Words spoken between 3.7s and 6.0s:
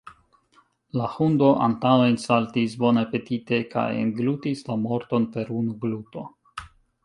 kaj englutis la morton per unu